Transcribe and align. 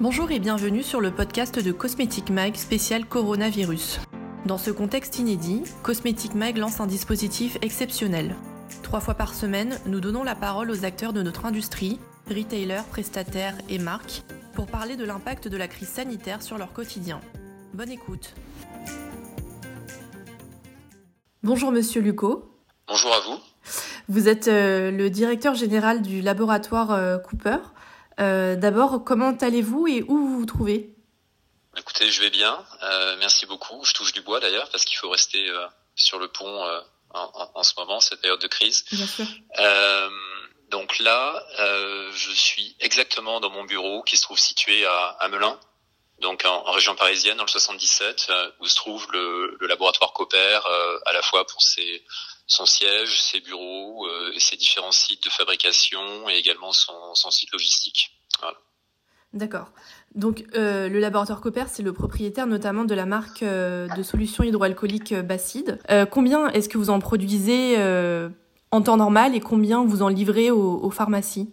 Bonjour 0.00 0.30
et 0.30 0.38
bienvenue 0.38 0.82
sur 0.82 1.02
le 1.02 1.10
podcast 1.10 1.62
de 1.62 1.72
Cosmetic 1.72 2.30
Mag 2.30 2.54
spécial 2.54 3.04
coronavirus. 3.04 4.00
Dans 4.46 4.56
ce 4.56 4.70
contexte 4.70 5.18
inédit, 5.18 5.62
Cosmetic 5.82 6.34
Mag 6.34 6.56
lance 6.56 6.80
un 6.80 6.86
dispositif 6.86 7.58
exceptionnel. 7.60 8.34
Trois 8.82 9.00
fois 9.00 9.12
par 9.12 9.34
semaine, 9.34 9.78
nous 9.84 10.00
donnons 10.00 10.24
la 10.24 10.34
parole 10.34 10.70
aux 10.70 10.86
acteurs 10.86 11.12
de 11.12 11.20
notre 11.20 11.44
industrie, 11.44 12.00
retailers, 12.30 12.84
prestataires 12.88 13.58
et 13.68 13.78
marques, 13.78 14.22
pour 14.54 14.68
parler 14.68 14.96
de 14.96 15.04
l'impact 15.04 15.48
de 15.48 15.58
la 15.58 15.68
crise 15.68 15.90
sanitaire 15.90 16.40
sur 16.40 16.56
leur 16.56 16.72
quotidien. 16.72 17.20
Bonne 17.74 17.90
écoute. 17.90 18.34
Bonjour 21.42 21.72
Monsieur 21.72 22.00
Lucot. 22.00 22.50
Bonjour 22.88 23.12
à 23.12 23.20
vous. 23.20 23.38
Vous 24.08 24.28
êtes 24.28 24.48
euh, 24.48 24.90
le 24.90 25.10
directeur 25.10 25.54
général 25.54 26.00
du 26.00 26.22
laboratoire 26.22 26.90
euh, 26.90 27.18
Cooper. 27.18 27.58
Euh, 28.20 28.56
D'abord, 28.56 29.02
comment 29.04 29.36
allez-vous 29.36 29.86
et 29.86 30.02
où 30.02 30.16
vous 30.16 30.38
vous 30.40 30.46
trouvez? 30.46 30.94
Écoutez, 31.76 32.10
je 32.10 32.20
vais 32.20 32.30
bien. 32.30 32.64
Euh, 32.82 33.16
merci 33.18 33.46
beaucoup. 33.46 33.84
Je 33.84 33.94
touche 33.94 34.12
du 34.12 34.20
bois 34.22 34.40
d'ailleurs 34.40 34.68
parce 34.70 34.84
qu'il 34.84 34.98
faut 34.98 35.08
rester 35.10 35.48
euh, 35.48 35.66
sur 35.94 36.18
le 36.18 36.28
pont 36.28 36.64
en, 37.12 37.50
en, 37.54 37.62
ce 37.62 37.72
moment, 37.78 38.00
cette 38.00 38.20
période 38.20 38.40
de 38.40 38.48
crise. 38.48 38.84
Bien 38.92 39.06
sûr. 39.06 39.26
Donc 40.70 41.00
là, 41.00 41.42
je 42.12 42.30
suis 42.30 42.76
exactement 42.78 43.40
dans 43.40 43.50
mon 43.50 43.64
bureau 43.64 44.02
qui 44.02 44.16
se 44.16 44.22
trouve 44.22 44.38
situé 44.38 44.86
à, 44.86 45.16
à 45.18 45.28
Melun, 45.28 45.58
donc 46.20 46.44
en, 46.44 46.66
en, 46.66 46.72
région 46.72 46.94
parisienne, 46.94 47.36
dans 47.36 47.44
le 47.44 47.48
77, 47.48 48.30
où 48.60 48.66
se 48.66 48.74
trouve 48.74 49.06
le, 49.12 49.56
le 49.58 49.66
laboratoire 49.66 50.12
Cooper, 50.12 50.60
à 51.06 51.12
la 51.12 51.22
fois 51.22 51.46
pour 51.46 51.62
ses, 51.62 52.04
son 52.46 52.66
siège, 52.66 53.20
ses 53.20 53.40
bureaux, 53.40 54.08
et 54.34 54.40
ses 54.40 54.56
différents 54.56 54.92
sites 54.92 55.24
de 55.24 55.30
fabrication 55.30 56.28
et 56.28 56.34
également 56.34 56.72
son, 56.72 57.14
son 57.14 57.30
site 57.30 57.52
logistique. 57.52 58.12
Voilà. 58.40 58.56
D'accord. 59.32 59.68
Donc 60.14 60.44
euh, 60.56 60.88
le 60.88 60.98
laboratoire 60.98 61.40
Cooper, 61.40 61.64
c'est 61.68 61.84
le 61.84 61.92
propriétaire 61.92 62.46
notamment 62.46 62.84
de 62.84 62.94
la 62.94 63.06
marque 63.06 63.44
euh, 63.44 63.86
de 63.96 64.02
solutions 64.02 64.42
hydroalcooliques 64.42 65.12
euh, 65.12 65.22
Bacide. 65.22 65.78
combien 66.10 66.48
est-ce 66.48 66.68
que 66.68 66.78
vous 66.78 66.90
en 66.90 66.98
produisez 66.98 67.76
en 68.72 68.82
temps 68.82 68.96
normal 68.96 69.34
et 69.34 69.40
combien 69.40 69.84
vous 69.84 70.02
en 70.02 70.08
livrez 70.08 70.50
aux, 70.50 70.80
aux 70.82 70.90
pharmacies? 70.90 71.52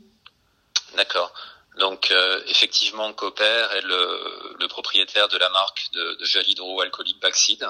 D'accord. 0.96 1.32
Donc 1.80 2.12
effectivement, 2.48 3.14
Cooper 3.14 3.68
est 3.74 3.82
le, 3.82 4.56
le, 4.60 4.68
propriétaire 4.68 5.28
de 5.28 5.38
la 5.38 5.50
marque 5.50 5.90
de, 5.94 6.16
de 6.16 6.26
gel 6.26 6.48
hydroalcoolique 6.50 7.20
Bacide, 7.22 7.70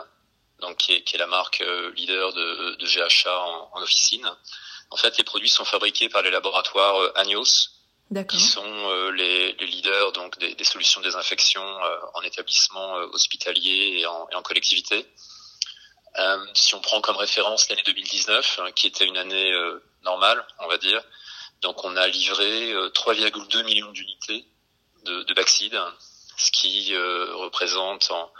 donc 0.59 0.77
qui 0.77 0.93
est, 0.93 1.03
qui 1.03 1.15
est, 1.15 1.19
la 1.19 1.27
marque 1.27 1.63
leader 1.95 2.33
de, 2.33 2.75
de 2.75 2.85
GHA 2.85 3.37
en, 3.37 3.69
en, 3.73 3.81
officine. 3.81 4.31
En 4.91 4.97
fait, 4.97 5.17
les 5.17 5.23
produits 5.23 5.49
sont 5.49 5.65
fabriqués 5.65 6.07
par 6.07 6.21
les 6.21 6.31
laboratoires 6.31 7.11
Agnos, 7.15 7.77
qui 8.29 8.39
sont 8.39 8.63
euh, 8.65 9.11
les, 9.11 9.53
les, 9.53 9.65
leaders 9.67 10.13
donc 10.13 10.37
des, 10.39 10.55
des 10.55 10.63
solutions 10.63 11.01
de 11.01 11.05
désinfection 11.05 11.61
euh, 11.61 11.97
en 12.13 12.21
établissement 12.21 12.97
euh, 12.97 13.07
hospitalier 13.11 13.99
et 13.99 14.05
en, 14.05 14.27
et 14.31 14.35
en 14.35 14.41
collectivité. 14.41 15.05
si 16.53 16.73
on 16.75 16.79
prend 16.79 17.01
comme 17.01 17.17
référence 17.17 17.69
l'année 17.69 17.83
2019, 17.85 18.59
hein, 18.59 18.71
qui 18.71 18.87
était 18.87 19.05
une 19.05 19.17
année 19.17 19.51
normale, 20.03 20.45
on 20.59 20.67
va 20.67 20.77
dire, 20.77 21.03
donc 21.61 21.83
on 21.83 21.95
a 21.95 22.07
livré 22.07 22.73
3,2 22.93 23.65
millions 23.65 23.91
d'unités 23.91 24.45
de, 25.05 25.23
de 25.23 25.35
ce 26.37 26.51
qui 26.51 26.95
représente 26.95 28.11
en, 28.11 28.31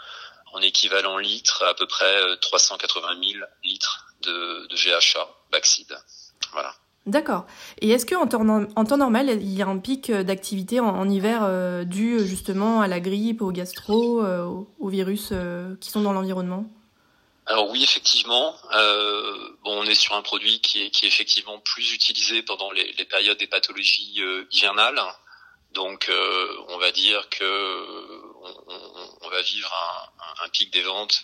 en, 0.52 0.60
équivalent 0.60 1.18
litres 1.18 1.64
à 1.64 1.74
peu 1.74 1.86
près 1.86 2.36
380 2.40 3.08
000 3.20 3.44
litres 3.64 4.06
de, 4.22 4.68
GHA. 4.70 5.28
Voilà. 6.52 6.74
D'accord. 7.08 7.46
Et 7.80 7.90
est-ce 7.90 8.04
qu'en 8.04 8.28
en 8.28 8.84
temps 8.84 8.96
normal, 8.98 9.30
il 9.30 9.54
y 9.54 9.62
a 9.62 9.66
un 9.66 9.78
pic 9.78 10.12
d'activité 10.12 10.78
en, 10.78 11.08
hiver 11.08 11.40
euh, 11.42 11.84
dû 11.84 12.18
justement 12.20 12.82
à 12.82 12.86
la 12.86 13.00
grippe, 13.00 13.40
au 13.40 13.50
gastro, 13.50 14.22
euh, 14.22 14.44
aux 14.78 14.88
virus 14.88 15.30
euh, 15.32 15.74
qui 15.80 15.90
sont 15.90 16.02
dans 16.02 16.12
l'environnement? 16.12 16.66
Alors 17.48 17.70
oui, 17.70 17.82
effectivement. 17.82 18.54
Euh, 18.74 19.56
bon, 19.62 19.80
on 19.80 19.84
est 19.84 19.94
sur 19.94 20.14
un 20.14 20.20
produit 20.20 20.60
qui 20.60 20.82
est, 20.82 20.90
qui 20.90 21.06
est 21.06 21.08
effectivement 21.08 21.58
plus 21.60 21.94
utilisé 21.94 22.42
pendant 22.42 22.70
les, 22.72 22.92
périodes 23.06 23.38
des 23.38 23.46
pathologies 23.46 24.16
euh, 24.18 24.46
hivernales. 24.52 25.00
Donc, 25.72 26.10
euh, 26.10 26.64
on 26.68 26.76
va 26.76 26.90
dire 26.92 27.26
que 27.30 28.04
on, 29.22 29.28
va 29.30 29.40
vivre 29.40 29.72
un, 30.42 30.48
pic 30.50 30.70
des 30.72 30.82
ventes 30.82 31.22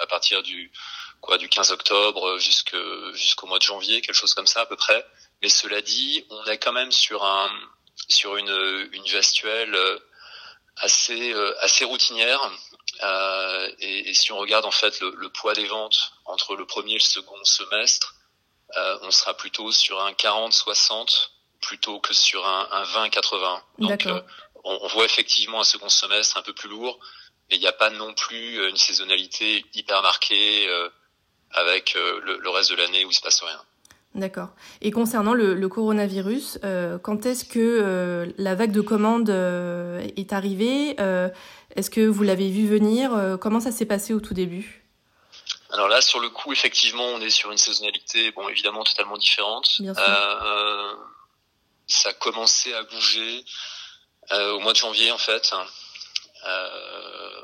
à 0.00 0.06
partir 0.06 0.42
du 0.42 0.72
quoi 1.20 1.38
du 1.38 1.48
15 1.48 1.72
octobre 1.72 2.38
jusqu'au 2.38 3.12
jusqu'au 3.14 3.46
mois 3.46 3.58
de 3.58 3.64
janvier, 3.64 4.00
quelque 4.00 4.14
chose 4.14 4.34
comme 4.34 4.46
ça 4.46 4.62
à 4.62 4.66
peu 4.66 4.76
près. 4.76 5.04
Mais 5.42 5.48
cela 5.48 5.82
dit, 5.82 6.24
on 6.30 6.44
est 6.46 6.58
quand 6.58 6.72
même 6.72 6.92
sur 6.92 7.24
un 7.24 7.50
sur 8.08 8.36
une 8.36 8.88
une 8.92 9.06
gestuelle 9.06 9.76
assez 10.76 11.32
assez 11.60 11.84
routinière. 11.84 12.40
Euh, 13.02 13.68
et, 13.78 14.10
et, 14.10 14.14
si 14.14 14.32
on 14.32 14.38
regarde 14.38 14.66
en 14.66 14.70
fait 14.70 15.00
le, 15.00 15.14
le, 15.16 15.30
poids 15.30 15.54
des 15.54 15.66
ventes 15.66 16.12
entre 16.26 16.56
le 16.56 16.66
premier 16.66 16.92
et 16.92 16.98
le 16.98 17.00
second 17.00 17.36
semestre, 17.44 18.14
euh, 18.76 18.98
on 19.02 19.10
sera 19.10 19.34
plutôt 19.34 19.72
sur 19.72 20.00
un 20.00 20.12
40-60 20.12 21.30
plutôt 21.62 21.98
que 22.00 22.12
sur 22.12 22.46
un, 22.46 22.68
un 22.70 22.82
20-80. 22.82 23.60
Donc 23.78 24.06
euh, 24.06 24.20
on, 24.64 24.78
on, 24.82 24.86
voit 24.88 25.04
effectivement 25.04 25.60
un 25.60 25.64
second 25.64 25.88
semestre 25.88 26.36
un 26.36 26.42
peu 26.42 26.52
plus 26.52 26.68
lourd, 26.68 26.98
mais 27.48 27.56
il 27.56 27.60
n'y 27.60 27.66
a 27.66 27.72
pas 27.72 27.90
non 27.90 28.12
plus 28.12 28.68
une 28.68 28.76
saisonnalité 28.76 29.64
hyper 29.74 30.02
marquée 30.02 30.68
avec 31.52 31.94
le, 31.94 32.38
le, 32.38 32.50
reste 32.50 32.70
de 32.70 32.76
l'année 32.76 33.04
où 33.04 33.10
il 33.10 33.14
se 33.14 33.22
passe 33.22 33.40
rien. 33.42 33.60
D'accord. 34.14 34.50
Et 34.82 34.90
concernant 34.90 35.34
le, 35.34 35.54
le 35.54 35.68
coronavirus, 35.68 36.58
quand 37.02 37.26
est-ce 37.26 37.44
que 37.44 38.32
la 38.38 38.54
vague 38.54 38.72
de 38.72 38.80
commandes 38.80 39.30
est 39.30 40.32
arrivée? 40.32 40.96
Est-ce 41.76 41.90
que 41.90 42.06
vous 42.06 42.22
l'avez 42.22 42.50
vu 42.50 42.66
venir 42.66 43.38
Comment 43.40 43.60
ça 43.60 43.72
s'est 43.72 43.86
passé 43.86 44.12
au 44.14 44.20
tout 44.20 44.34
début? 44.34 44.84
Alors 45.72 45.88
là, 45.88 46.00
sur 46.00 46.18
le 46.18 46.28
coup, 46.28 46.52
effectivement, 46.52 47.04
on 47.04 47.20
est 47.20 47.30
sur 47.30 47.52
une 47.52 47.58
saisonnalité, 47.58 48.32
bon, 48.32 48.48
évidemment, 48.48 48.82
totalement 48.82 49.16
différente. 49.16 49.66
Sûr. 49.66 49.94
ça 51.86 52.08
a 52.08 52.12
commencé 52.14 52.72
à 52.72 52.82
bouger 52.82 53.44
au 54.32 54.58
mois 54.60 54.72
de 54.72 54.78
janvier, 54.78 55.12
en 55.12 55.18
fait. 55.18 55.52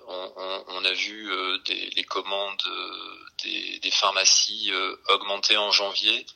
On, 0.08 0.32
on, 0.36 0.64
on, 0.68 0.84
a 0.84 0.92
vu 0.92 1.30
des, 1.66 1.90
les 1.90 2.04
commandes 2.04 2.62
des, 3.44 3.78
des 3.78 3.90
pharmacies 3.90 4.72
augmenter 5.08 5.56
en 5.56 5.70
janvier 5.70 6.26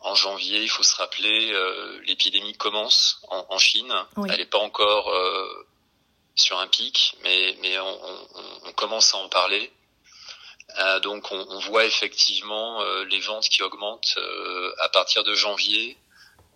en 0.00 0.14
janvier, 0.14 0.62
il 0.62 0.68
faut 0.68 0.82
se 0.82 0.96
rappeler, 0.96 1.52
euh, 1.52 2.00
l'épidémie 2.06 2.54
commence 2.54 3.20
en, 3.28 3.46
en 3.48 3.58
Chine. 3.58 3.92
Oui. 4.16 4.28
Elle 4.32 4.38
n'est 4.38 4.46
pas 4.46 4.58
encore 4.58 5.08
euh, 5.10 5.66
sur 6.40 6.58
un 6.58 6.66
pic, 6.66 7.16
mais, 7.22 7.56
mais 7.60 7.78
on, 7.78 8.04
on, 8.04 8.28
on, 8.64 8.72
commence 8.72 9.14
à 9.14 9.18
en 9.18 9.28
parler. 9.28 9.70
Euh, 10.78 11.00
donc 11.00 11.30
on, 11.32 11.58
voit 11.60 11.84
effectivement 11.84 12.80
euh, 12.82 13.04
les 13.04 13.20
ventes 13.20 13.48
qui 13.48 13.62
augmentent 13.62 14.14
euh, 14.16 14.72
à 14.80 14.88
partir 14.88 15.24
de 15.24 15.34
janvier, 15.34 15.96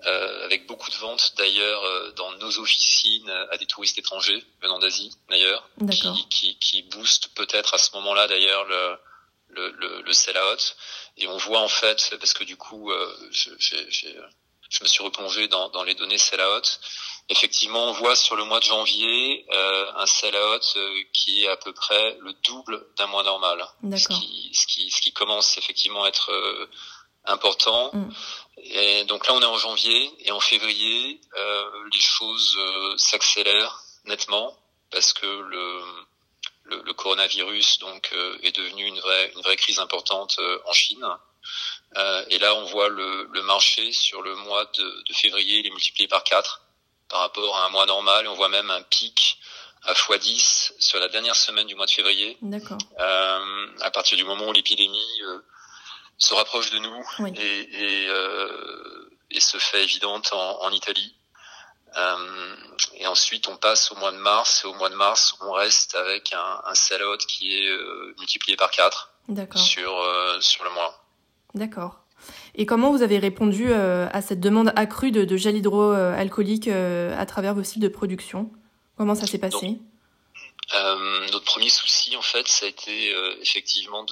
euh, 0.07 0.45
avec 0.45 0.67
beaucoup 0.67 0.91
de 0.91 0.97
ventes 0.97 1.35
d'ailleurs 1.37 2.13
dans 2.15 2.33
nos 2.33 2.59
officines 2.59 3.31
à 3.51 3.57
des 3.57 3.67
touristes 3.67 3.99
étrangers 3.99 4.45
venant 4.61 4.79
d'Asie 4.79 5.11
d'ailleurs, 5.29 5.69
qui, 5.91 6.29
qui, 6.29 6.59
qui 6.59 6.83
boostent 6.83 7.29
peut-être 7.35 7.75
à 7.75 7.79
ce 7.79 7.91
moment-là 7.97 8.29
d'ailleurs 8.29 8.65
le 8.65 8.99
le, 9.55 9.71
le, 9.71 10.03
le 10.03 10.13
sell-out. 10.13 10.77
Et 11.17 11.27
on 11.29 11.37
voit 11.37 11.61
en 11.61 11.69
fait, 11.69 12.15
parce 12.19 12.33
que 12.33 12.45
du 12.45 12.57
coup, 12.57 12.91
euh, 12.91 13.17
je, 14.79 14.85
me 14.85 14.89
suis 14.89 15.03
replongé 15.03 15.49
dans, 15.49 15.69
dans 15.71 15.83
les 15.83 15.95
données 15.95 16.19
sell-out. 16.19 16.81
Effectivement, 17.29 17.85
on 17.89 17.93
voit 17.93 18.17
sur 18.17 18.37
le 18.37 18.45
mois 18.45 18.61
de 18.61 18.65
janvier 18.65 19.47
euh, 19.51 19.93
un 19.97 20.07
sell-out 20.07 20.75
euh, 20.77 21.03
qui 21.13 21.45
est 21.45 21.49
à 21.49 21.57
peu 21.57 21.73
près 21.73 22.19
le 22.21 22.35
double 22.45 22.87
d'un 22.99 23.07
mois 23.07 23.23
normal. 23.23 23.67
Ce 23.97 24.09
qui, 24.09 24.51
ce, 24.53 24.67
qui, 24.67 24.91
ce 24.91 25.01
qui 25.01 25.13
commence 25.13 25.57
effectivement 25.57 26.05
à 26.05 26.09
être 26.09 26.31
euh, 26.31 26.69
important. 27.25 27.91
Mm. 27.95 28.11
Et 28.59 29.05
donc 29.05 29.27
là, 29.27 29.35
on 29.35 29.41
est 29.41 29.47
en 29.47 29.59
janvier 29.59 30.11
et 30.21 30.33
en 30.33 30.41
février, 30.41 31.21
euh, 31.37 31.71
les 31.93 32.01
choses 32.01 32.59
s'accélèrent 32.97 33.83
nettement 34.05 34.57
parce 34.91 35.13
que 35.13 35.27
le 35.27 35.83
le, 36.65 36.83
le, 36.83 36.93
coronavirus 36.95 37.79
donc 37.79 38.11
euh, 38.15 38.39
est 38.43 38.57
devenu 38.57 38.87
une 38.87 38.99
vraie 38.99 39.33
une 39.37 39.43
vraie 39.43 39.57
crise 39.57 39.79
importante 39.79 40.37
euh, 40.39 40.59
en 40.67 40.73
Chine. 40.73 41.07
Euh, 41.97 42.25
et 42.29 42.39
là, 42.39 42.55
on 42.55 42.65
voit 42.65 42.89
le, 42.89 43.29
le, 43.33 43.43
marché 43.43 43.93
sur 43.93 44.23
le 44.23 44.35
mois 44.35 44.65
de, 44.65 45.03
de, 45.09 45.13
février, 45.13 45.61
il 45.61 45.67
est 45.67 45.71
multiplié 45.71 46.09
par 46.09 46.25
4 46.25 46.63
par 47.09 47.21
rapport 47.21 47.57
à 47.57 47.67
un 47.67 47.69
mois 47.69 47.87
normal. 47.87 48.25
Et 48.25 48.29
on 48.29 48.35
voit 48.35 48.49
même 48.49 48.71
un 48.71 48.83
pic 48.83 49.39
à 49.85 49.93
x10 49.93 50.73
sur 50.79 50.99
la 50.99 51.09
dernière 51.09 51.37
semaine 51.37 51.67
du 51.67 51.75
mois 51.75 51.87
de 51.87 51.91
février. 51.91 52.37
D'accord. 52.43 52.79
Euh, 52.99 53.67
à 53.81 53.91
partir 53.91 54.17
du 54.17 54.25
moment 54.25 54.49
où 54.49 54.53
l'épidémie 54.53 55.21
euh, 55.23 55.39
se 56.19 56.35
rapproche 56.35 56.71
de 56.71 56.79
nous 56.79 57.05
oui. 57.21 57.33
et, 57.37 57.61
et, 57.61 58.09
et, 59.31 59.41
se 59.41 59.59
fait 59.59 59.83
évidente 59.83 60.33
en, 60.33 60.63
en 60.63 60.71
Italie. 60.71 61.15
Euh, 61.97 62.57
et 62.95 63.07
ensuite, 63.07 63.49
on 63.49 63.57
passe 63.57 63.93
au 63.93 63.97
mois 63.97 64.13
de 64.13 64.17
mars. 64.17 64.63
Et 64.65 64.67
au 64.67 64.75
mois 64.75 64.91
de 64.91 64.95
mars, 64.95 65.37
on 65.41 65.53
reste 65.53 65.95
avec 65.95 66.33
un, 66.33 66.63
un 66.65 66.75
sell-out 66.75 67.25
qui 67.27 67.57
est 67.57 67.69
euh, 67.69 68.15
multiplié 68.19 68.57
par 68.57 68.71
4 68.71 69.11
sur, 69.57 70.01
euh, 70.01 70.41
sur 70.41 70.65
le 70.65 70.71
mois. 70.71 71.04
D'accord. 71.55 72.05
Et 72.55 72.67
comment 72.67 72.91
vous 72.91 73.03
avez 73.03 73.19
répondu 73.19 73.67
euh, 73.69 74.09
à 74.13 74.23
cette 74.23 74.41
demande 74.41 74.73
accrue 74.77 75.11
de, 75.11 75.25
de 75.25 75.37
gel 75.37 75.57
hydroalcoolique 75.57 76.69
euh, 76.69 77.19
à 77.19 77.27
travers 77.27 77.55
vos 77.55 77.63
sites 77.63 77.83
de 77.83 77.89
production? 77.89 78.51
Comment 78.97 79.15
ça 79.15 79.27
s'est 79.27 79.39
passé? 79.39 79.79
euh, 80.75 81.27
notre 81.33 81.45
premier 81.45 81.69
souci, 81.69 82.17
en 82.17 82.23
fait, 82.23 82.49
ça 82.49 82.67
a 82.67 82.69
été 82.69 83.13
effectivement 83.43 84.05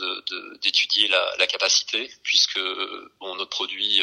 d'étudier 0.61 1.07
de, 1.07 1.13
la, 1.13 1.37
la, 1.39 1.47
capacité, 1.47 2.11
puisque 2.23 2.61
bon, 3.21 3.37
notre 3.37 3.51
produit 3.51 4.03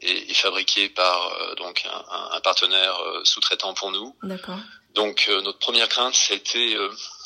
est, 0.00 0.30
est, 0.30 0.34
fabriqué 0.34 0.88
par 0.88 1.54
donc 1.56 1.84
un, 1.84 2.36
un 2.36 2.40
partenaire 2.40 2.96
sous-traitant 3.24 3.74
pour 3.74 3.90
nous. 3.90 4.16
D'accord. 4.22 4.58
Donc 4.94 5.28
notre 5.28 5.58
première 5.58 5.88
crainte, 5.88 6.14
c'était 6.14 6.74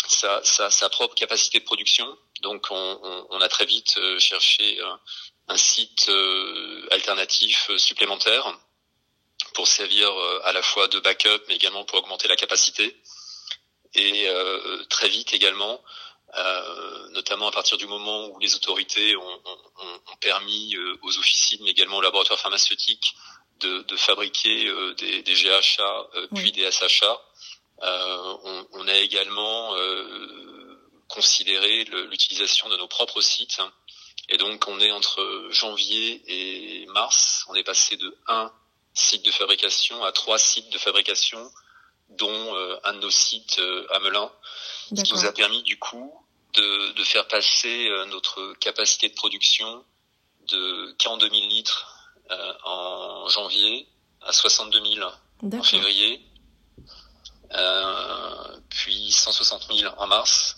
sa, 0.08 0.40
sa, 0.42 0.70
sa, 0.70 0.88
propre 0.88 1.14
capacité 1.14 1.60
de 1.60 1.64
production. 1.64 2.06
Donc 2.42 2.66
on, 2.70 2.98
on, 3.02 3.26
on 3.30 3.40
a 3.40 3.48
très 3.48 3.66
vite 3.66 3.98
cherché 4.18 4.80
un 5.48 5.56
site 5.56 6.10
alternatif 6.90 7.70
supplémentaire 7.76 8.58
pour 9.54 9.66
servir 9.66 10.10
à 10.44 10.52
la 10.52 10.62
fois 10.62 10.88
de 10.88 11.00
backup, 11.00 11.42
mais 11.48 11.56
également 11.56 11.84
pour 11.84 11.98
augmenter 11.98 12.28
la 12.28 12.36
capacité 12.36 12.94
et 13.94 14.28
euh, 14.28 14.84
très 14.88 15.08
vite 15.08 15.32
également, 15.32 15.82
euh, 16.36 17.08
notamment 17.10 17.48
à 17.48 17.52
partir 17.52 17.78
du 17.78 17.86
moment 17.86 18.28
où 18.28 18.38
les 18.38 18.54
autorités 18.54 19.16
ont, 19.16 19.40
ont, 19.44 20.00
ont 20.12 20.16
permis 20.20 20.76
euh, 20.76 20.98
aux 21.02 21.18
officines, 21.18 21.60
mais 21.62 21.70
également 21.70 21.96
aux 21.96 22.02
laboratoires 22.02 22.38
pharmaceutiques, 22.38 23.14
de, 23.60 23.82
de 23.82 23.96
fabriquer 23.96 24.72
des, 24.98 25.22
des, 25.22 25.34
GHA 25.34 26.06
puis 26.36 26.52
des 26.52 26.70
SHA. 26.70 27.20
On, 27.82 28.66
on, 28.70 28.86
a 28.86 28.94
également 28.98 29.74
considéré 31.08 31.82
l'utilisation 31.82 32.68
de 32.68 32.76
nos 32.76 32.86
propres 32.86 33.20
sites. 33.20 33.60
Et 34.28 34.36
donc, 34.36 34.64
on 34.68 34.78
est 34.80 34.90
entre 34.90 35.48
janvier 35.50 36.22
et 36.26 36.86
mars, 36.86 37.44
on 37.48 37.54
est 37.54 37.64
passé 37.64 37.96
de 37.96 38.16
un 38.26 38.52
site 38.94 39.24
de 39.24 39.30
fabrication 39.30 40.04
à 40.04 40.12
trois 40.12 40.38
sites 40.38 40.70
de 40.70 40.78
fabrication 40.78 41.50
dont 42.10 42.56
euh, 42.56 42.76
un 42.84 42.94
de 42.94 43.00
nos 43.00 43.10
sites 43.10 43.58
euh, 43.58 43.86
à 43.92 44.00
Melun, 44.00 44.30
ce 44.94 45.02
qui 45.02 45.12
nous 45.12 45.24
a 45.24 45.32
permis 45.32 45.62
du 45.62 45.78
coup 45.78 46.12
de, 46.54 46.92
de 46.92 47.04
faire 47.04 47.28
passer 47.28 47.88
euh, 47.88 48.06
notre 48.06 48.54
capacité 48.54 49.08
de 49.08 49.14
production 49.14 49.84
de 50.48 50.92
42 50.98 51.28
000 51.28 51.48
litres 51.48 51.94
en 52.64 53.26
janvier 53.28 53.88
à 54.22 54.32
62 54.32 54.82
000 54.96 55.08
en 55.42 55.62
février, 55.62 56.20
euh, 57.54 58.60
puis 58.68 59.10
160 59.10 59.68
000 59.72 59.94
en 59.96 60.06
mars, 60.06 60.57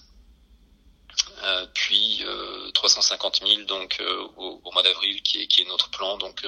euh, 1.42 1.66
puis 1.74 2.22
euh, 2.26 2.70
350 2.72 3.40
000 3.46 3.62
donc 3.62 4.02
au, 4.36 4.60
au, 4.64 4.72
mois 4.72 4.82
d'avril 4.82 5.22
qui 5.22 5.42
est, 5.42 5.46
qui 5.46 5.62
est 5.62 5.68
notre 5.68 5.90
plan 5.90 6.18
donc 6.18 6.46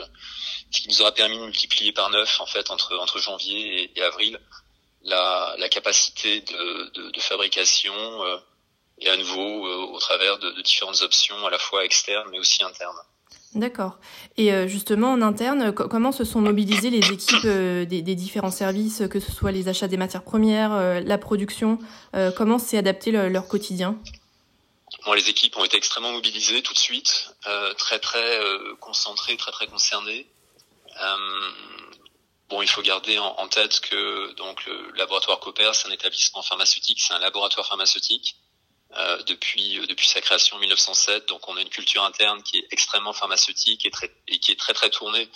ce 0.70 0.80
qui 0.80 0.88
nous 0.88 1.00
aura 1.00 1.12
permis 1.12 1.38
de 1.38 1.44
multiplier 1.44 1.92
par 1.92 2.10
neuf 2.10 2.40
en 2.40 2.46
fait 2.46 2.70
entre 2.70 2.96
entre 2.98 3.18
janvier 3.18 3.84
et, 3.84 3.98
et 3.98 4.02
avril 4.02 4.38
la, 5.04 5.54
la 5.58 5.68
capacité 5.68 6.40
de, 6.40 6.90
de, 6.94 7.10
de 7.10 7.20
fabrication 7.20 7.94
euh, 7.94 8.36
et 8.98 9.08
à 9.08 9.16
nouveau 9.16 9.66
euh, 9.66 9.92
au 9.92 9.98
travers 9.98 10.38
de, 10.38 10.50
de, 10.50 10.62
différentes 10.62 11.02
options 11.02 11.46
à 11.46 11.50
la 11.50 11.58
fois 11.58 11.84
externes 11.84 12.28
mais 12.30 12.38
aussi 12.38 12.62
internes. 12.62 12.96
D'accord. 13.54 13.98
Et 14.38 14.50
euh, 14.50 14.66
justement, 14.66 15.12
en 15.12 15.20
interne, 15.20 15.72
comment 15.72 16.10
se 16.10 16.24
sont 16.24 16.40
mobilisées 16.40 16.88
les 16.88 17.12
équipes 17.12 17.46
des, 17.46 18.00
des, 18.00 18.14
différents 18.14 18.50
services, 18.50 19.02
que 19.10 19.20
ce 19.20 19.30
soit 19.30 19.52
les 19.52 19.68
achats 19.68 19.88
des 19.88 19.98
matières 19.98 20.22
premières, 20.22 21.02
la 21.02 21.18
production 21.18 21.78
Comment 22.34 22.58
s'est 22.58 22.78
adapté 22.78 23.10
le, 23.10 23.28
leur 23.28 23.48
quotidien? 23.48 23.98
Bon, 25.04 25.12
Les 25.12 25.28
équipes 25.28 25.56
ont 25.56 25.64
été 25.64 25.76
extrêmement 25.76 26.12
mobilisées 26.12 26.62
tout 26.62 26.74
de 26.74 26.78
suite, 26.78 27.34
très 27.78 27.98
très 27.98 28.40
concentrées, 28.80 29.36
très 29.36 29.52
très 29.52 29.66
concernées. 29.66 30.26
Bon, 32.52 32.60
il 32.60 32.68
faut 32.68 32.82
garder 32.82 33.18
en, 33.18 33.48
tête 33.48 33.80
que 33.80 34.32
donc 34.34 34.66
le 34.66 34.90
laboratoire 34.92 35.40
Cooper, 35.40 35.70
c'est 35.72 35.88
un 35.88 35.90
établissement 35.90 36.42
pharmaceutique, 36.42 37.00
c'est 37.00 37.14
un 37.14 37.18
laboratoire 37.18 37.66
pharmaceutique 37.66 38.36
euh, 38.94 39.22
depuis 39.22 39.78
euh, 39.78 39.86
depuis 39.86 40.06
sa 40.06 40.20
création 40.20 40.56
en 40.56 40.60
1907. 40.60 41.26
Donc, 41.28 41.48
on 41.48 41.56
a 41.56 41.62
une 41.62 41.70
culture 41.70 42.04
interne 42.04 42.42
qui 42.42 42.58
est 42.58 42.66
extrêmement 42.70 43.14
pharmaceutique 43.14 43.86
et, 43.86 44.38
qui 44.38 44.52
est 44.52 44.60
très 44.60 44.74
très 44.74 44.90
tournée 44.90 45.30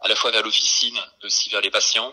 à 0.00 0.08
la 0.08 0.16
fois 0.16 0.32
vers 0.32 0.42
l'officine, 0.42 1.00
mais 1.20 1.26
aussi 1.26 1.48
vers 1.50 1.60
les 1.60 1.70
patients. 1.70 2.12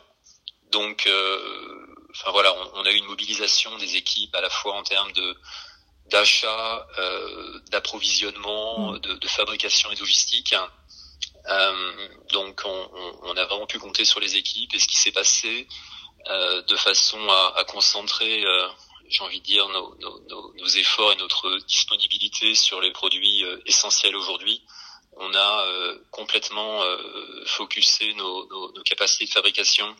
Donc, 0.69 1.07
euh, 1.07 2.05
enfin 2.11 2.29
voilà, 2.29 2.53
on, 2.75 2.85
a 2.85 2.91
eu 2.91 2.95
une 2.95 3.05
mobilisation 3.05 3.75
des 3.79 3.95
équipes 3.95 4.35
à 4.35 4.41
la 4.41 4.51
fois 4.51 4.75
en 4.75 4.83
termes 4.83 5.11
de 5.13 5.35
d'achat, 6.09 6.87
euh, 6.99 7.59
d'approvisionnement, 7.71 8.91
mmh. 8.91 8.99
de, 8.99 9.13
de, 9.13 9.27
fabrication 9.27 9.91
et 9.91 9.95
de 9.95 9.99
logistique. 9.99 10.55
Euh, 11.47 12.09
donc 12.31 12.61
on, 12.65 12.89
on, 13.23 13.35
a 13.35 13.45
vraiment 13.45 13.65
pu 13.65 13.79
compter 13.79 14.05
sur 14.05 14.19
les 14.19 14.37
équipes 14.37 14.73
et 14.73 14.79
ce 14.79 14.87
qui 14.87 14.95
s'est 14.95 15.11
passé 15.11 15.67
euh, 16.29 16.61
de 16.63 16.75
façon 16.77 17.19
à, 17.29 17.53
à 17.57 17.63
concentrer, 17.65 18.45
euh, 18.45 18.67
j'ai 19.09 19.23
envie 19.23 19.41
de 19.41 19.45
dire, 19.45 19.67
nos, 19.69 19.95
nos, 19.99 20.53
nos, 20.57 20.67
efforts 20.67 21.11
et 21.11 21.15
notre 21.17 21.57
disponibilité 21.67 22.55
sur 22.55 22.79
les 22.79 22.91
produits 22.91 23.43
euh, 23.43 23.61
essentiels 23.65 24.15
aujourd'hui. 24.15 24.61
On 25.17 25.33
a 25.33 25.65
euh, 25.65 25.97
complètement 26.11 26.81
euh, 26.83 27.43
focusé 27.45 28.13
nos, 28.13 28.47
nos, 28.47 28.83
capacités 28.83 29.25
de 29.25 29.31
fabrication 29.31 29.93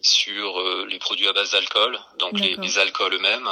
sur 0.00 0.62
les 0.86 0.98
produits 0.98 1.28
à 1.28 1.32
base 1.32 1.52
d'alcool, 1.52 1.98
donc 2.18 2.38
les, 2.38 2.56
les, 2.56 2.78
alcools 2.78 3.14
eux-mêmes, 3.14 3.48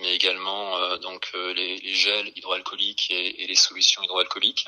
mais 0.00 0.14
également 0.14 0.96
donc 0.98 1.30
les, 1.34 1.76
les, 1.76 1.94
gels 1.94 2.32
hydroalcooliques 2.36 3.10
et, 3.10 3.42
et 3.42 3.46
les 3.46 3.54
solutions 3.54 4.02
hydroalcooliques 4.02 4.66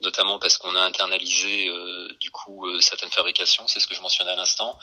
notamment 0.00 0.38
parce 0.38 0.58
qu'on 0.58 0.74
a 0.76 0.82
internalisé 0.82 1.68
euh, 1.68 2.08
du 2.20 2.30
coup 2.30 2.66
euh, 2.66 2.80
certaines 2.80 3.10
fabrications, 3.10 3.66
c'est 3.66 3.80
ce 3.80 3.86
que 3.86 3.94
je 3.94 4.00
mentionnais 4.00 4.30
à 4.30 4.36
l'instant. 4.36 4.78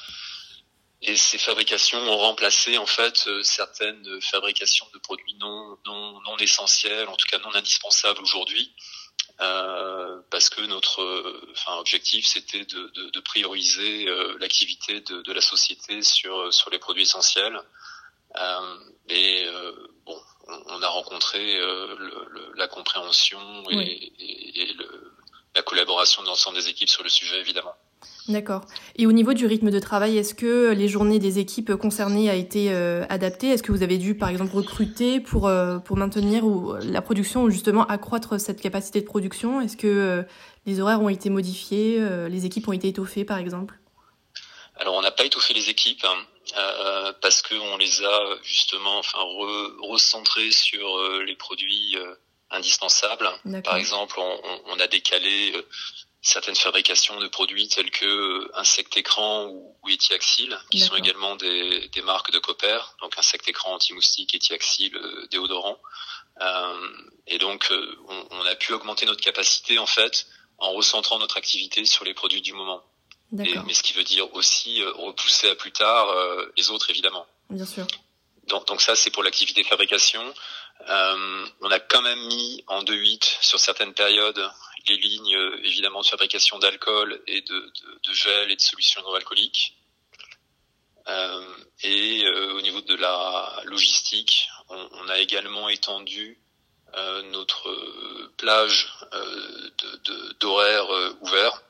Et 1.01 1.15
ces 1.17 1.37
fabrications 1.37 1.99
ont 1.99 2.17
remplacé 2.17 2.77
en 2.77 2.85
fait 2.85 3.27
euh, 3.27 3.43
certaines 3.43 4.21
fabrications 4.21 4.87
de 4.93 4.99
produits 4.99 5.35
non, 5.35 5.77
non, 5.85 6.19
non 6.21 6.37
essentiels, 6.37 7.07
en 7.07 7.15
tout 7.15 7.27
cas 7.27 7.39
non 7.39 7.53
indispensables 7.53 8.21
aujourd'hui, 8.21 8.73
euh, 9.41 10.21
parce 10.31 10.49
que 10.49 10.61
notre 10.61 11.01
objectif 11.67 12.25
c'était 12.25 12.65
de, 12.65 12.91
de, 12.95 13.09
de, 13.09 13.19
prioriser 13.19 14.05
l'activité 14.39 15.01
de, 15.01 15.21
de, 15.21 15.33
la 15.33 15.41
société 15.41 16.01
sur, 16.01 16.53
sur 16.53 16.69
les 16.69 16.79
produits 16.79 17.03
essentiels. 17.03 17.59
Et 19.09 19.45
bon, 20.05 20.17
on 20.47 20.81
a 20.81 20.87
rencontré 20.87 21.59
euh, 21.59 21.95
le, 21.97 22.27
le, 22.31 22.53
la 22.55 22.67
compréhension 22.67 23.39
et, 23.69 23.75
oui. 23.75 24.13
et, 24.19 24.61
et 24.61 24.73
le, 24.73 25.13
la 25.55 25.61
collaboration 25.61 26.21
de 26.21 26.27
l'ensemble 26.27 26.57
des 26.57 26.69
équipes 26.69 26.89
sur 26.89 27.03
le 27.03 27.09
sujet, 27.09 27.39
évidemment. 27.39 27.73
D'accord. 28.27 28.61
Et 28.95 29.05
au 29.07 29.11
niveau 29.11 29.33
du 29.33 29.45
rythme 29.45 29.69
de 29.69 29.79
travail, 29.79 30.17
est-ce 30.17 30.33
que 30.33 30.71
les 30.71 30.87
journées 30.87 31.19
des 31.19 31.39
équipes 31.39 31.75
concernées 31.75 32.29
a 32.29 32.35
été 32.35 32.71
euh, 32.71 33.05
adaptée? 33.09 33.49
Est-ce 33.49 33.63
que 33.63 33.71
vous 33.71 33.83
avez 33.83 33.97
dû, 33.97 34.15
par 34.15 34.29
exemple, 34.29 34.55
recruter 34.55 35.19
pour 35.19 35.47
euh, 35.47 35.77
pour 35.77 35.95
maintenir 35.97 36.43
ou 36.43 36.73
la 36.81 37.01
production 37.01 37.43
ou 37.43 37.49
justement 37.49 37.85
accroître 37.85 38.39
cette 38.39 38.61
capacité 38.61 38.99
de 38.99 39.05
production? 39.05 39.61
Est-ce 39.61 39.77
que 39.77 39.87
euh, 39.87 40.23
les 40.65 40.79
horaires 40.79 41.01
ont 41.01 41.09
été 41.09 41.29
modifiés 41.29 41.97
euh, 41.99 42.27
Les 42.27 42.45
équipes 42.45 42.67
ont 42.67 42.73
été 42.73 42.87
étoffées, 42.87 43.25
par 43.25 43.37
exemple? 43.37 43.79
Alors, 44.77 44.95
on 44.95 45.01
n'a 45.01 45.11
pas 45.11 45.23
étoffé 45.23 45.53
les 45.53 45.69
équipes. 45.69 46.03
Hein. 46.03 46.17
Euh, 46.57 47.11
parce 47.21 47.41
qu'on 47.41 47.77
les 47.77 48.03
a 48.03 48.37
justement 48.43 48.99
enfin 48.99 49.19
re, 49.19 49.75
recentrés 49.81 50.51
sur 50.51 50.97
euh, 50.99 51.23
les 51.23 51.35
produits 51.35 51.97
euh, 51.97 52.15
indispensables. 52.49 53.29
Par 53.63 53.75
exemple, 53.75 54.17
on, 54.19 54.61
on, 54.67 54.79
a 54.79 54.87
décalé 54.87 55.53
certaines 56.21 56.55
fabrications 56.55 57.19
de 57.19 57.27
produits 57.27 57.67
tels 57.67 57.91
que 57.91 58.49
Insect 58.55 58.95
Écran 58.95 59.47
ou, 59.47 59.75
ou 59.83 59.89
Etiaxil, 59.89 60.57
qui 60.71 60.79
sont 60.79 60.95
également 60.95 61.35
des, 61.35 61.89
des, 61.89 62.01
marques 62.01 62.31
de 62.31 62.39
Copper, 62.39 62.79
donc 63.01 63.17
Insect 63.17 63.49
Écran 63.49 63.73
anti-moustique, 63.73 64.33
Etiaxil 64.33 64.97
déodorant. 65.31 65.77
et 67.27 67.37
donc, 67.37 67.67
on, 68.07 68.27
on 68.31 68.45
a 68.45 68.55
pu 68.55 68.71
augmenter 68.71 69.05
notre 69.05 69.21
capacité 69.21 69.77
en 69.77 69.87
fait 69.87 70.27
en 70.57 70.71
recentrant 70.71 71.19
notre 71.19 71.35
activité 71.37 71.83
sur 71.83 72.05
les 72.05 72.13
produits 72.13 72.41
du 72.41 72.53
moment. 72.53 72.81
Et, 73.33 73.55
mais 73.65 73.73
ce 73.73 73.83
qui 73.83 73.93
veut 73.93 74.03
dire 74.03 74.33
aussi 74.35 74.81
euh, 74.81 74.91
repousser 74.93 75.49
à 75.49 75.55
plus 75.55 75.71
tard 75.71 76.09
euh, 76.09 76.51
les 76.57 76.69
autres, 76.69 76.89
évidemment. 76.89 77.25
Bien 77.49 77.65
sûr. 77.65 77.85
Donc, 78.47 78.67
donc 78.67 78.81
ça, 78.81 78.95
c'est 78.95 79.09
pour 79.09 79.23
l'activité 79.23 79.63
de 79.63 79.67
fabrication. 79.67 80.33
Euh, 80.87 81.45
on 81.61 81.71
a 81.71 81.79
quand 81.79 82.01
même 82.01 82.19
mis 82.27 82.63
en 82.67 82.83
2-8 82.83 83.37
sur 83.41 83.59
certaines 83.59 83.93
périodes 83.93 84.49
les 84.87 84.97
lignes, 84.97 85.35
euh, 85.35 85.57
évidemment, 85.63 86.01
de 86.01 86.05
fabrication 86.05 86.59
d'alcool 86.59 87.19
et 87.25 87.41
de, 87.41 87.59
de, 87.59 87.99
de, 88.07 88.13
gel 88.13 88.51
et 88.51 88.55
de 88.55 88.61
solutions 88.61 89.01
hydroalcooliques. 89.01 89.75
Euh, 91.07 91.55
et 91.81 92.27
au 92.29 92.61
niveau 92.61 92.81
de 92.81 92.95
la 92.95 93.61
logistique, 93.65 94.47
on, 94.69 94.89
on 94.91 95.09
a 95.09 95.19
également 95.19 95.69
étendu 95.69 96.39
notre 97.31 97.69
plage 98.37 98.89
d'horaires 100.39 100.87
ouverts 101.21 101.61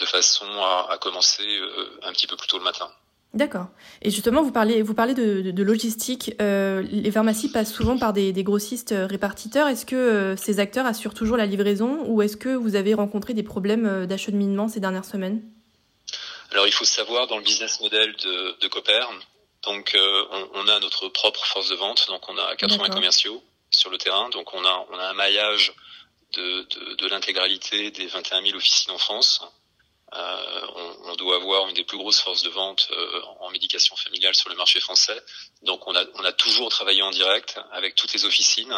de 0.00 0.06
façon 0.06 0.46
à, 0.62 0.88
à 0.90 0.98
commencer 0.98 1.44
euh, 1.46 2.00
un 2.02 2.12
petit 2.12 2.26
peu 2.26 2.36
plus 2.36 2.48
tôt 2.48 2.58
le 2.58 2.64
matin. 2.64 2.90
D'accord. 3.32 3.66
Et 4.02 4.10
justement, 4.10 4.42
vous 4.42 4.50
parlez, 4.50 4.82
vous 4.82 4.94
parlez 4.94 5.14
de, 5.14 5.40
de, 5.40 5.50
de 5.52 5.62
logistique. 5.62 6.32
Euh, 6.40 6.82
les 6.82 7.12
pharmacies 7.12 7.52
passent 7.52 7.72
souvent 7.72 7.96
par 7.96 8.12
des, 8.12 8.32
des 8.32 8.42
grossistes 8.42 8.90
euh, 8.90 9.06
répartiteurs. 9.06 9.68
Est-ce 9.68 9.86
que 9.86 9.94
euh, 9.94 10.36
ces 10.36 10.58
acteurs 10.58 10.84
assurent 10.84 11.14
toujours 11.14 11.36
la 11.36 11.46
livraison 11.46 12.02
ou 12.06 12.22
est-ce 12.22 12.36
que 12.36 12.48
vous 12.48 12.74
avez 12.74 12.92
rencontré 12.92 13.32
des 13.32 13.44
problèmes 13.44 14.06
d'acheminement 14.06 14.68
ces 14.68 14.80
dernières 14.80 15.04
semaines? 15.04 15.42
Alors, 16.50 16.66
il 16.66 16.72
faut 16.72 16.84
savoir, 16.84 17.28
dans 17.28 17.36
le 17.36 17.44
business 17.44 17.80
model 17.80 18.16
de, 18.16 18.58
de 18.60 18.68
Copper, 18.68 19.04
Donc 19.62 19.96
on, 20.54 20.66
a 20.66 20.80
notre 20.80 21.08
propre 21.08 21.44
force 21.46 21.68
de 21.68 21.76
vente, 21.76 22.06
donc 22.08 22.28
on 22.28 22.36
a 22.36 22.56
80 22.56 22.88
commerciaux 22.88 23.40
sur 23.70 23.90
le 23.90 23.98
terrain, 23.98 24.28
donc 24.30 24.52
on 24.54 24.64
a 24.64 24.86
on 24.90 24.98
a 24.98 25.10
un 25.10 25.14
maillage 25.14 25.72
de 26.36 27.06
l'intégralité 27.06 27.92
des 27.92 28.06
21 28.08 28.42
000 28.42 28.56
officines 28.56 28.90
en 28.90 28.98
France. 28.98 29.42
Euh, 30.12 30.66
on, 30.74 31.10
on, 31.10 31.16
doit 31.16 31.36
avoir 31.36 31.68
une 31.68 31.74
des 31.74 31.84
plus 31.84 31.98
grosses 31.98 32.20
forces 32.20 32.42
de 32.42 32.50
vente 32.50 32.88
euh, 32.90 33.22
en 33.40 33.50
médication 33.50 33.94
familiale 33.94 34.34
sur 34.34 34.48
le 34.48 34.56
marché 34.56 34.80
français. 34.80 35.22
Donc 35.62 35.86
on 35.86 35.94
a, 35.94 36.04
on 36.14 36.24
a 36.24 36.32
toujours 36.32 36.68
travaillé 36.70 37.02
en 37.02 37.10
direct 37.10 37.60
avec 37.70 37.94
toutes 37.94 38.12
les 38.12 38.24
officines, 38.24 38.74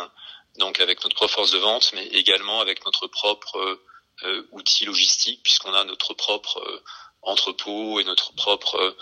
donc 0.58 0.80
avec 0.80 1.02
notre 1.02 1.16
propre 1.16 1.34
force 1.34 1.50
de 1.52 1.58
vente, 1.58 1.92
mais 1.94 2.06
également 2.08 2.60
avec 2.60 2.84
notre 2.84 3.06
propre 3.06 3.80
euh, 4.24 4.46
outil 4.52 4.84
logistique, 4.84 5.42
puisqu'on 5.42 5.74
a 5.74 5.82
notre 5.82 6.14
propre 6.14 6.58
euh, 6.58 6.84
entrepôt 7.22 7.98
et 7.98 8.04
notre 8.04 8.32
propre 8.34 8.94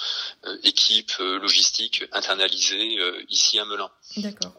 euh, 0.45 0.59
équipe 0.63 1.13
logistique 1.19 2.05
internalisée 2.13 2.97
ici 3.29 3.59
à 3.59 3.67
Melun. 3.67 3.91
D'accord. 4.17 4.53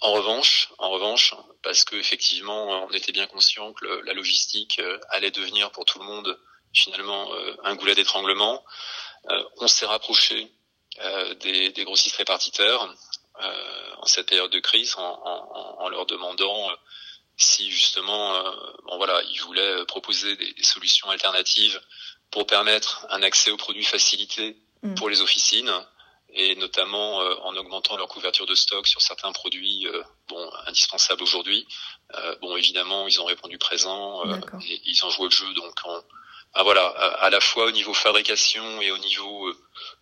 en 0.00 0.12
revanche, 0.12 0.68
en 0.78 0.90
revanche, 0.90 1.34
parce 1.62 1.84
que 1.84 1.96
effectivement, 1.96 2.86
on 2.86 2.90
était 2.90 3.12
bien 3.12 3.26
conscient 3.26 3.72
que 3.72 3.84
la 4.04 4.12
logistique 4.12 4.80
allait 5.08 5.30
devenir 5.30 5.70
pour 5.70 5.84
tout 5.84 5.98
le 5.98 6.04
monde 6.04 6.38
finalement 6.74 7.32
euh, 7.32 7.56
un 7.64 7.76
goulet 7.76 7.94
d'étranglement. 7.94 8.64
Euh, 9.30 9.42
on 9.58 9.68
s'est 9.68 9.86
rapproché 9.86 10.50
euh, 11.02 11.34
des, 11.34 11.70
des, 11.70 11.84
grossistes 11.84 12.16
répartiteurs 12.16 12.94
en 13.98 14.06
cette 14.06 14.28
période 14.28 14.50
de 14.50 14.60
crise 14.60 14.94
en, 14.96 15.02
en, 15.02 15.76
en 15.82 15.88
leur 15.88 16.06
demandant 16.06 16.70
si 17.36 17.68
justement 17.68 18.40
bon 18.84 18.96
voilà 18.96 19.20
ils 19.24 19.40
voulaient 19.40 19.84
proposer 19.86 20.36
des, 20.36 20.52
des, 20.52 20.62
solutions 20.62 21.10
alternatives 21.10 21.80
pour 22.30 22.46
permettre 22.46 23.06
un 23.10 23.24
accès 23.24 23.50
aux 23.50 23.56
produits 23.56 23.82
facilité 23.82 24.56
mm. 24.82 24.94
pour 24.94 25.08
les 25.08 25.20
officines 25.20 25.72
et 26.28 26.54
notamment 26.54 27.16
en 27.16 27.56
augmentant 27.56 27.96
leur 27.96 28.06
couverture 28.06 28.46
de 28.46 28.54
stock 28.54 28.86
sur 28.86 29.02
certains 29.02 29.32
produits 29.32 29.88
bon 30.28 30.52
indispensables 30.66 31.22
aujourd'hui. 31.24 31.66
bon 32.40 32.56
évidemment 32.56 33.08
ils 33.08 33.20
ont 33.20 33.24
répondu 33.24 33.58
présent 33.58 34.22
et 34.62 34.80
ils 34.84 35.04
ont 35.04 35.10
joué 35.10 35.24
le 35.24 35.32
jeu 35.32 35.52
donc 35.54 35.74
on, 35.86 36.04
ah, 36.56 36.62
voilà, 36.62 36.86
à, 36.86 37.30
la 37.30 37.40
fois 37.40 37.66
au 37.66 37.72
niveau 37.72 37.92
fabrication 37.92 38.80
et 38.80 38.92
au 38.92 38.98
niveau 38.98 39.48
euh, 39.48 39.56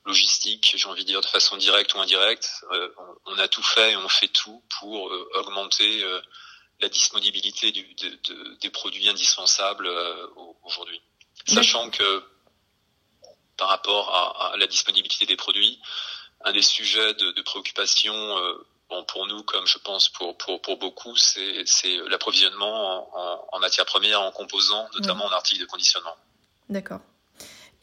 logistique, 0.04 0.74
j'ai 0.76 0.86
envie 0.86 1.02
de 1.02 1.06
dire 1.06 1.22
de 1.22 1.26
façon 1.26 1.56
directe 1.56 1.94
ou 1.94 1.98
indirecte, 1.98 2.62
euh, 2.72 2.90
on, 3.24 3.38
a 3.38 3.48
tout 3.48 3.62
fait 3.62 3.92
et 3.92 3.96
on 3.96 4.08
fait 4.10 4.28
tout 4.28 4.62
pour 4.78 5.08
euh, 5.08 5.30
augmenter 5.36 6.04
la 6.80 6.90
disponibilité 6.90 7.72
du, 7.72 7.94
de, 7.94 8.58
des 8.60 8.68
produits 8.68 9.08
indispensables 9.08 9.88
aujourd'hui. 10.62 11.00
Sachant 11.46 11.88
que 11.88 12.22
par 13.56 13.68
rapport 13.68 14.14
à, 14.14 14.52
à, 14.52 14.56
la 14.58 14.66
disponibilité 14.66 15.24
des 15.24 15.36
produits, 15.36 15.80
un 16.44 16.52
des 16.52 16.60
sujets 16.60 17.14
de, 17.14 17.30
de 17.30 17.42
préoccupation 17.42 18.12
bon, 18.90 19.04
pour 19.04 19.26
nous, 19.26 19.42
comme 19.44 19.66
je 19.66 19.78
pense 19.78 20.10
pour, 20.10 20.36
pour, 20.36 20.60
pour 20.60 20.76
beaucoup, 20.76 21.16
c'est 21.16 21.64
l'approvisionnement 22.08 23.08
en, 23.14 23.20
en, 23.20 23.48
en 23.52 23.58
matières 23.60 23.86
premières, 23.86 24.20
en 24.20 24.32
composants, 24.32 24.86
notamment 24.94 25.24
en 25.24 25.32
articles 25.32 25.60
de 25.62 25.66
conditionnement. 25.66 26.16
D'accord. 26.68 27.00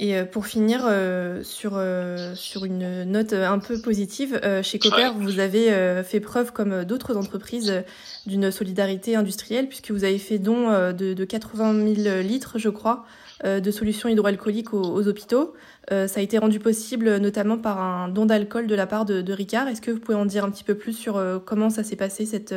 Et 0.02 0.16
euh, 0.16 0.24
pour 0.24 0.48
finir 0.48 0.84
euh, 0.86 1.44
sur, 1.44 1.74
euh, 1.76 2.34
sur 2.34 2.64
une 2.64 3.04
note 3.04 3.34
un 3.34 3.60
peu 3.60 3.82
positive, 3.82 4.40
chez 4.64 4.80
Copper, 4.80 5.12
vous 5.16 5.40
avez 5.40 6.04
fait 6.04 6.22
preuve, 6.22 6.54
comme 6.54 6.86
d'autres 6.86 7.18
entreprises, 7.18 7.84
d'une 8.26 8.50
solidarité 8.50 9.16
industrielle, 9.16 9.68
puisque 9.68 9.92
vous 9.92 10.06
avez 10.06 10.18
fait 10.18 10.40
don 10.40 10.70
de, 10.94 11.14
de 11.14 11.26
80 11.26 11.96
000 11.96 12.22
litres, 12.22 12.58
je 12.58 12.70
crois, 12.70 13.06
de 13.44 13.72
solutions 13.72 14.10
hydroalcooliques 14.10 14.74
aux, 14.74 15.08
hôpitaux. 15.08 15.54
ça 15.90 16.08
a 16.16 16.22
été 16.22 16.38
rendu 16.38 16.60
possible 16.60 17.18
notamment 17.18 17.58
par 17.58 17.80
un 17.80 18.08
don 18.08 18.26
d'alcool 18.26 18.68
de 18.68 18.76
la 18.76 18.88
part 18.88 19.06
de, 19.06 19.22
de 19.22 19.34
Ricard. 19.34 19.68
Est-ce 19.68 19.82
que 19.82 19.92
vous 19.92 20.00
pouvez 20.00 20.18
en 20.18 20.26
dire 20.26 20.46
un 20.46 20.52
petit 20.52 20.64
peu 20.64 20.76
plus 20.76 20.94
sur 20.94 21.22
comment 21.46 21.70
ça 21.70 21.84
s'est 21.84 21.96
passé, 21.96 22.26
cette, 22.26 22.56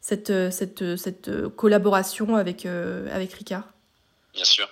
cette, 0.00 0.32
cette, 0.50 0.96
cette 0.96 1.30
collaboration 1.54 2.36
avec, 2.36 2.66
avec 2.66 3.32
Ricard? 3.32 3.72
Bien 4.34 4.44
sûr. 4.44 4.68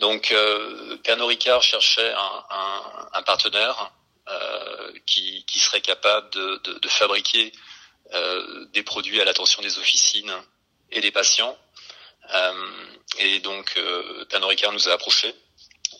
Donc 0.00 0.32
euh, 0.32 0.96
Pernod 1.04 1.28
Ricard 1.28 1.62
cherchait 1.62 2.12
un, 2.12 2.44
un, 2.50 3.08
un 3.12 3.22
partenaire 3.22 3.92
euh, 4.28 4.92
qui, 5.04 5.44
qui, 5.44 5.58
serait 5.58 5.82
capable 5.82 6.30
de, 6.30 6.56
de, 6.64 6.78
de 6.78 6.88
fabriquer 6.88 7.52
euh, 8.14 8.64
des 8.72 8.82
produits 8.82 9.20
à 9.20 9.26
l'attention 9.26 9.60
des 9.60 9.78
officines 9.78 10.34
et 10.90 11.02
des 11.02 11.10
patients. 11.10 11.56
Euh, 12.32 12.86
et 13.18 13.40
donc 13.40 13.74
euh, 13.76 14.24
Pernod 14.30 14.48
Ricard 14.48 14.72
nous 14.72 14.88
a 14.88 14.92
approchés 14.92 15.34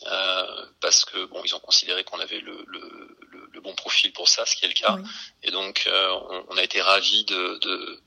euh, 0.07 0.65
parce 0.81 1.05
que 1.05 1.25
bon, 1.25 1.43
ils 1.45 1.53
ont 1.53 1.59
considéré 1.59 2.03
qu'on 2.03 2.19
avait 2.19 2.39
le, 2.39 2.65
le, 2.67 3.17
le, 3.53 3.61
bon 3.61 3.75
profil 3.75 4.11
pour 4.13 4.27
ça, 4.27 4.43
ce 4.47 4.55
qui 4.55 4.65
est 4.65 4.69
le 4.69 4.73
cas. 4.73 4.97
Et 5.43 5.51
donc 5.51 5.87
on, 5.87 6.45
on, 6.49 6.57
a 6.57 6.63
été 6.63 6.81
ravis 6.81 7.23
de, 7.25 7.59
de, 7.59 8.01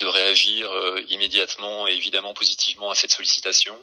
de 0.00 0.06
réagir 0.06 0.68
immédiatement 1.08 1.86
et 1.86 1.92
évidemment 1.92 2.34
positivement 2.34 2.90
à 2.90 2.96
cette 2.96 3.12
sollicitation. 3.12 3.80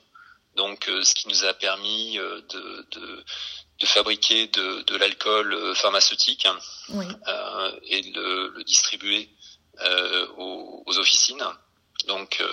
Donc, 0.56 0.88
euh, 0.88 1.04
ce 1.04 1.16
qui 1.16 1.28
nous 1.28 1.46
a 1.46 1.54
permis 1.54 2.20
euh, 2.20 2.42
de, 2.50 2.88
de, 2.92 3.26
de 3.80 3.86
fabriquer 3.86 4.48
de, 4.48 4.82
de 4.84 4.96
l'alcool 4.98 5.54
euh, 5.54 5.74
pharmaceutique 5.74 6.46
hein, 6.46 6.58
oui. 6.90 7.06
et 7.88 8.02
de 8.02 8.20
le, 8.20 8.50
le 8.50 8.64
distribuer 8.64 9.30
aux, 10.38 10.84
aux, 10.86 11.00
officines. 11.00 11.44
Donc, 12.08 12.44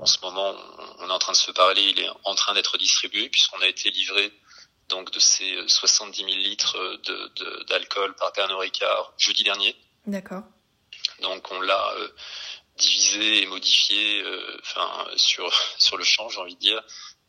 en 0.00 0.06
ce 0.06 0.18
moment, 0.22 0.56
on 1.00 1.08
est 1.08 1.12
en 1.12 1.18
train 1.18 1.32
de 1.32 1.36
se 1.36 1.50
parler. 1.50 1.82
Il 1.82 2.00
est 2.00 2.08
en 2.24 2.34
train 2.34 2.54
d'être 2.54 2.78
distribué 2.78 3.28
puisqu'on 3.28 3.60
a 3.60 3.66
été 3.66 3.90
livré 3.90 4.32
donc 4.88 5.10
de 5.10 5.18
ces 5.18 5.54
70 5.66 6.16
000 6.16 6.28
litres 6.28 6.78
d'alcool 7.68 8.12
de, 8.12 8.16
par 8.16 8.32
Pernod 8.32 8.58
Ricard 8.58 9.12
jeudi 9.18 9.42
dernier. 9.42 9.76
D'accord. 10.06 10.44
Donc 11.20 11.50
on 11.52 11.60
l'a 11.60 11.92
divisé 12.78 13.42
et 13.42 13.46
modifié 13.46 14.22
euh, 14.22 14.60
enfin 14.60 15.06
sur 15.16 15.52
sur 15.78 15.96
le 15.96 16.04
champ 16.04 16.28
j'ai 16.28 16.38
envie 16.40 16.54
de 16.54 16.60
dire. 16.60 16.82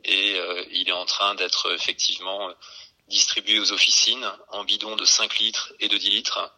Et 0.06 0.36
euh, 0.36 0.63
il 0.72 0.88
est 0.88 0.94
en 0.94 1.06
train 1.06 1.36
d'être 1.36 1.74
effectivement 1.74 2.53
distribué 3.08 3.60
aux 3.60 3.72
officines 3.74 4.32
en 4.50 4.63
bidons 4.63 4.96
de 4.96 5.03
5 5.03 5.39
litres 5.39 5.74
et 5.79 5.89
de 5.89 5.98
10 5.98 6.10
litres. 6.12 6.51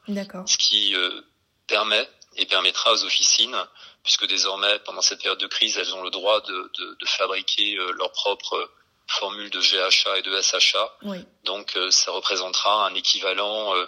Ce 0.45 0.57
qui 0.57 0.95
euh, 0.95 1.21
permet 1.65 2.07
et 2.35 2.45
permettra 2.45 2.93
aux 2.93 3.03
officines 3.03 3.57
puisque 4.03 4.27
désormais 4.27 4.79
pendant 4.79 5.01
cette 5.01 5.21
période 5.21 5.39
de 5.39 5.47
crise 5.47 5.77
elles 5.77 5.93
ont 5.95 6.03
le 6.03 6.11
droit 6.11 6.41
de, 6.41 6.71
de, 6.77 6.97
de 6.99 7.05
fabriquer 7.05 7.75
leur 7.95 8.11
propre 8.11 8.71
formule 9.07 9.49
de 9.49 9.59
GHA 9.59 10.19
et 10.19 10.21
de 10.21 10.41
SHA 10.41 10.97
oui. 11.03 11.25
donc 11.43 11.77
ça 11.89 12.11
représentera 12.11 12.87
un 12.87 12.95
équivalent 12.95 13.75
euh, 13.75 13.85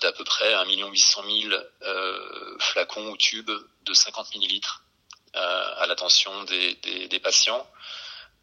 d'à 0.00 0.12
peu 0.12 0.24
près 0.24 0.54
1 0.54 0.64
800 0.64 1.22
000 1.50 1.54
euh, 1.82 2.56
flacons 2.58 3.10
ou 3.10 3.16
tubes 3.16 3.50
de 3.82 3.94
50 3.94 4.34
millilitres 4.34 4.82
euh, 5.36 5.74
à 5.76 5.86
l'attention 5.86 6.42
des, 6.42 6.74
des, 6.82 7.06
des, 7.06 7.20
patients. 7.20 7.64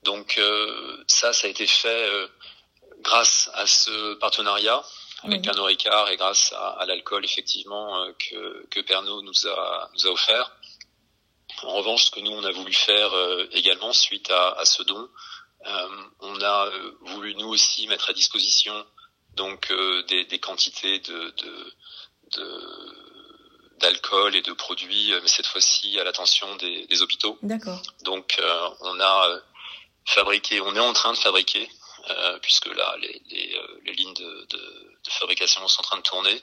Donc 0.04 0.38
euh, 0.38 1.04
ça, 1.08 1.34
ça 1.34 1.48
a 1.48 1.50
été 1.50 1.68
fait 1.68 2.10
euh, 2.10 2.28
grâce 3.02 3.50
à 3.56 3.68
ce 3.68 4.14
partenariat 4.14 4.82
avec 5.24 5.42
Pernod 5.42 5.66
Ricard 5.66 6.10
et 6.10 6.16
grâce 6.16 6.54
à, 6.54 6.70
à 6.80 6.86
l'alcool 6.86 7.26
effectivement 7.26 8.08
que, 8.14 8.66
que 8.68 8.80
Pernod 8.80 9.26
nous 9.26 9.48
a, 9.48 9.90
nous 9.96 10.08
a 10.08 10.12
offert. 10.12 10.52
En 11.64 11.74
revanche, 11.74 12.06
ce 12.06 12.12
que 12.12 12.22
nous 12.22 12.32
on 12.32 12.44
a 12.46 12.52
voulu 12.52 12.72
faire 12.72 13.12
également 13.52 13.92
suite 13.92 14.32
à, 14.32 14.52
à 14.52 14.64
ce 14.64 14.84
don, 14.84 15.10
on 16.22 16.42
a 16.42 16.70
voulu 17.02 17.36
nous 17.36 17.50
aussi 17.50 17.86
mettre 17.88 18.12
à 18.12 18.14
disposition 18.14 18.86
donc 19.38 19.72
euh, 19.72 20.03
des, 20.03 20.25
des, 20.25 20.39
quantités 20.39 21.00
de, 21.00 21.34
d'alcool 23.79 24.36
et 24.36 24.41
de 24.41 24.51
produits, 24.51 25.13
euh, 25.13 25.20
mais 25.22 25.29
cette 25.29 25.46
fois-ci 25.46 25.98
à 26.00 26.03
l'attention 26.03 26.53
des, 26.58 26.88
des, 26.88 27.01
hôpitaux. 27.01 27.38
D'accord. 27.44 27.82
Donc 28.01 28.36
euh, 28.39 28.70
on 28.82 29.00
a 29.00 29.39
fabriqué, 30.06 30.60
on 30.60 30.75
est 30.75 30.79
en 30.79 30.94
train 30.94 31.13
de 31.13 31.17
fabriquer, 31.17 31.70
puisque 32.41 32.67
là 32.67 32.96
les, 33.01 33.22
les, 33.29 33.62
les 33.86 33.94
lignes 33.94 34.13
de, 34.13 34.48
de, 34.50 34.58
de, 34.58 35.12
fabrication 35.20 35.65
sont 35.67 35.82
en 35.82 35.84
train 35.84 35.98
de 35.98 36.03
tourner. 36.03 36.41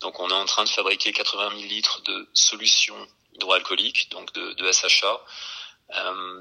Donc 0.00 0.20
on 0.20 0.28
est 0.28 0.40
en 0.44 0.44
train 0.44 0.64
de 0.64 0.68
fabriquer 0.68 1.12
80 1.12 1.50
000 1.50 1.62
litres 1.62 2.02
de 2.02 2.28
solutions 2.34 3.08
hydroalcooliques, 3.34 4.10
donc 4.10 4.32
de, 4.34 4.52
de 4.52 4.72
SHA, 4.72 5.20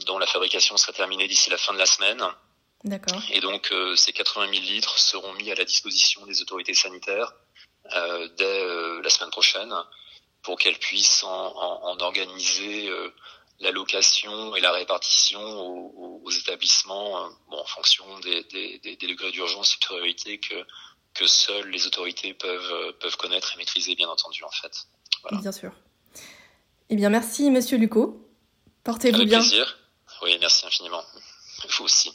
dont 0.05 0.19
la 0.19 0.27
fabrication 0.27 0.75
sera 0.75 0.91
terminée 0.91 1.27
d'ici 1.27 1.49
la 1.49 1.57
fin 1.57 1.73
de 1.73 1.79
la 1.79 1.85
semaine. 1.85 2.21
Et 3.31 3.39
donc 3.39 3.71
euh, 3.71 3.95
ces 3.95 4.13
80 4.13 4.51
000 4.51 4.61
litres 4.63 4.99
seront 4.99 5.33
mis 5.33 5.51
à 5.51 5.55
la 5.55 5.65
disposition 5.65 6.25
des 6.25 6.41
autorités 6.41 6.73
sanitaires 6.73 7.33
euh, 7.95 8.29
dès 8.37 8.61
euh, 8.61 9.01
la 9.01 9.09
semaine 9.09 9.31
prochaine 9.31 9.73
pour 10.43 10.59
qu'elles 10.59 10.77
puissent 10.77 11.23
en, 11.23 11.29
en, 11.29 11.89
en 11.89 11.99
organiser 12.01 12.91
l'allocation 13.59 14.55
et 14.55 14.61
la 14.61 14.71
répartition 14.71 15.41
aux, 15.41 16.21
aux 16.23 16.29
établissements 16.31 17.27
bon, 17.49 17.57
en 17.57 17.65
fonction 17.65 18.19
des, 18.19 18.43
des, 18.43 18.79
des, 18.79 18.95
des 18.95 19.07
degrés 19.07 19.31
d'urgence 19.31 19.73
et 19.73 19.79
de 19.79 19.85
priorité 19.85 20.37
que, 20.39 20.55
que 21.15 21.25
seules 21.25 21.69
les 21.69 21.87
autorités 21.87 22.35
peuvent, 22.35 22.93
peuvent 22.99 23.17
connaître 23.17 23.53
et 23.55 23.57
maîtriser, 23.57 23.95
bien 23.95 24.07
entendu, 24.09 24.43
en 24.43 24.51
fait. 24.51 24.85
Voilà. 25.23 25.39
Bien 25.41 25.51
sûr. 25.51 25.71
Eh 26.89 26.95
bien, 26.95 27.09
merci, 27.09 27.49
Monsieur 27.49 27.77
Lucot. 27.79 28.29
Portez-vous 28.83 29.25
bien. 29.25 29.39
Avec 29.39 29.49
plaisir. 29.49 29.77
Oui, 30.21 30.37
merci 30.39 30.67
infiniment. 30.67 31.03
Vous 31.77 31.85
aussi. 31.85 32.11